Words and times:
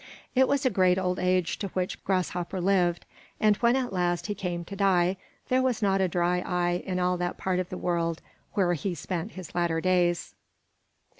It 0.33 0.47
was 0.47 0.65
a 0.65 0.71
great 0.71 0.97
old 0.97 1.19
age 1.19 1.59
to 1.59 1.67
which 1.73 2.03
Grasshopper 2.03 2.59
lived, 2.59 3.05
and 3.39 3.55
when 3.57 3.75
at 3.75 3.93
last 3.93 4.25
he 4.25 4.33
came 4.33 4.65
to 4.65 4.75
die, 4.75 5.15
there 5.49 5.61
was 5.61 5.83
not 5.83 6.01
a 6.01 6.07
dry 6.07 6.39
eye 6.39 6.81
in 6.87 6.97
all 6.99 7.17
that 7.17 7.37
part 7.37 7.59
of 7.59 7.69
the 7.69 7.77
world 7.77 8.19
where 8.53 8.73
he 8.73 8.95
spent 8.95 9.33
his 9.33 9.53
latter 9.53 9.79
days. 9.79 10.33